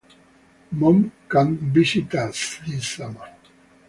Mom 0.71 1.11
can't 1.29 1.59
visit 1.59 2.15
us 2.15 2.57
this 2.65 2.87
summer. 2.93 3.29